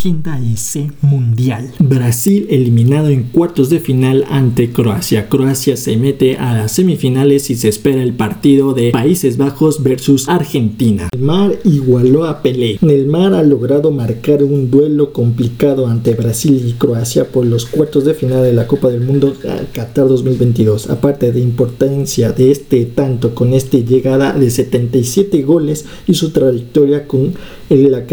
agenda 0.00 0.40
ese 0.40 0.90
mundial. 1.02 1.72
Brasil 1.78 2.46
eliminado 2.48 3.08
en 3.08 3.24
cuartos 3.24 3.68
de 3.68 3.80
final 3.80 4.24
ante 4.30 4.70
Croacia. 4.70 5.28
Croacia 5.28 5.76
se 5.76 5.98
mete 5.98 6.38
a 6.38 6.54
las 6.54 6.72
semifinales 6.72 7.50
y 7.50 7.54
se 7.54 7.68
espera 7.68 8.02
el 8.02 8.14
partido 8.14 8.72
de 8.72 8.92
Países 8.92 9.36
Bajos 9.36 9.82
versus 9.82 10.26
Argentina. 10.30 11.10
Neymar 11.14 11.58
igualó 11.64 12.24
a 12.24 12.40
Pelé. 12.40 12.78
Neymar 12.80 13.34
ha 13.34 13.42
logrado 13.42 13.90
marcar 13.90 14.42
un 14.42 14.70
duelo 14.70 15.12
complicado 15.12 15.86
ante 15.86 16.14
Brasil 16.14 16.62
y 16.66 16.72
Croacia 16.72 17.26
por 17.26 17.44
los 17.44 17.66
cuartos 17.66 18.06
de 18.06 18.14
final 18.14 18.42
de 18.42 18.54
la 18.54 18.66
Copa 18.66 18.88
del 18.88 19.02
Mundo 19.02 19.34
Qatar 19.74 20.08
2022. 20.08 20.88
Aparte 20.88 21.30
de 21.30 21.40
importancia 21.40 22.32
de 22.32 22.50
este 22.50 22.86
tanto 22.86 23.34
con 23.34 23.52
esta 23.52 23.76
llegada 23.76 24.32
de 24.32 24.50
77 24.50 25.42
goles 25.42 25.84
y 26.06 26.14
su 26.14 26.30
trayectoria 26.30 27.06
con 27.06 27.34
la 27.68 28.06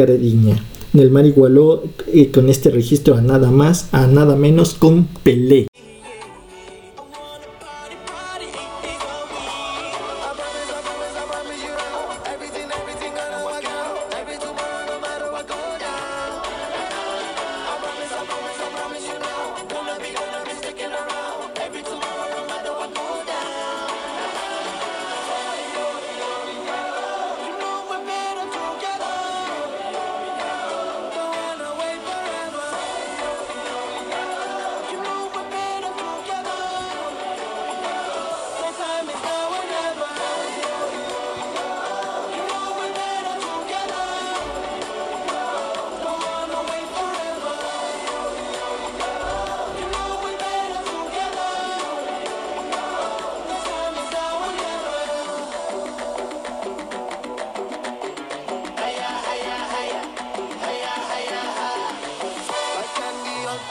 carediña. 0.91 1.03
Neymar 1.03 1.25
igualó 1.25 1.83
eh, 2.13 2.31
con 2.31 2.49
este 2.49 2.69
registro 2.69 3.15
a 3.15 3.21
nada 3.21 3.51
más, 3.51 3.89
a 3.91 4.07
nada 4.07 4.35
menos 4.35 4.73
con 4.73 5.05
Pelé. 5.23 5.66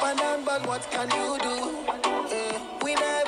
and 0.06 0.18
down, 0.18 0.44
but 0.44 0.66
what 0.66 0.82
can 0.90 1.08
you 1.10 1.38
do? 1.38 1.56
Mm. 2.30 2.84
We 2.84 2.94
never 2.94 3.25